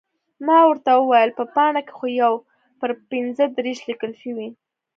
[0.45, 2.33] ما ورته وویل، په پاڼه کې خو یو
[2.79, 4.47] پر پنځه دېرش لیکل شوي.